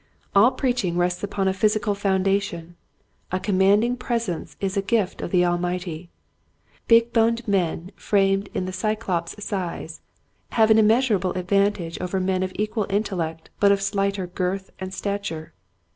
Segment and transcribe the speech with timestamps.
[0.35, 2.75] All preaching rests upon a physical foundation.
[3.31, 6.09] A commanding presence is a gift of the Almighty.
[6.49, 10.01] *' Big boned men framed of the Cyclops size"
[10.57, 14.91] have an im measurable advantage over men of equal intellect but of slighter girth and
[14.91, 15.53] stature.